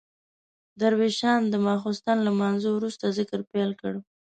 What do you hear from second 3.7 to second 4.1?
کړ.